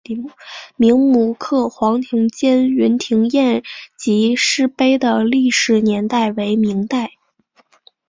[0.77, 3.61] 明摹刻黄庭坚云亭宴
[3.95, 7.11] 集诗碑的历史年代为明代。